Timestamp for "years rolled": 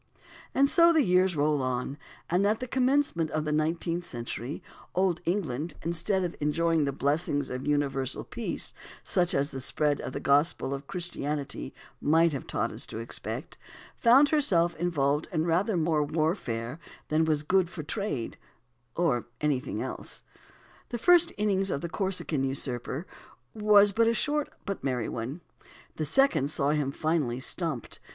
1.03-1.61